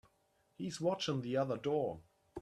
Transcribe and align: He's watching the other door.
He's 0.55 0.81
watching 0.81 1.21
the 1.21 1.37
other 1.37 1.57
door. 1.57 2.01